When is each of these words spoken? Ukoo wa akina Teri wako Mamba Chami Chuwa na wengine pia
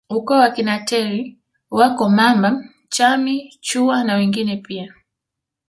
Ukoo 0.15 0.33
wa 0.39 0.45
akina 0.45 0.75
Teri 0.87 1.37
wako 1.69 2.09
Mamba 2.09 2.63
Chami 2.89 3.57
Chuwa 3.59 4.03
na 4.03 4.15
wengine 4.15 4.57
pia 4.57 4.93